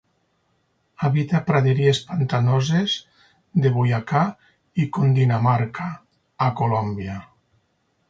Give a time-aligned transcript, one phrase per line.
[1.09, 2.97] Habita praderies pantanoses
[3.67, 4.25] de Boyacá
[4.85, 5.91] i Cundinamarca,
[6.49, 7.25] a Colòmbia.